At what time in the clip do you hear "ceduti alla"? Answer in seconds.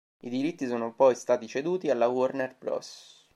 1.47-2.07